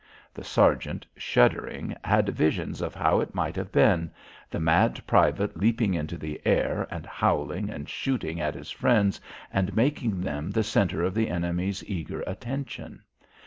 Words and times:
The 0.33 0.43
sergeant, 0.43 1.05
shuddering, 1.15 1.95
had 2.03 2.29
visions 2.29 2.81
of 2.81 2.95
how 2.95 3.19
it 3.19 3.35
might 3.35 3.55
have 3.55 3.71
been 3.71 4.09
the 4.49 4.59
mad 4.59 4.99
private 5.05 5.55
leaping 5.55 5.93
into 5.93 6.17
the 6.17 6.41
air 6.43 6.87
and 6.89 7.05
howling 7.05 7.69
and 7.69 7.87
shooting 7.87 8.41
at 8.41 8.55
his 8.55 8.71
friends 8.71 9.21
and 9.53 9.75
making 9.75 10.21
them 10.21 10.49
the 10.49 10.63
centre 10.63 11.03
of 11.03 11.13
the 11.13 11.29
enemy's 11.29 11.83
eager 11.87 12.21
attention. 12.21 13.03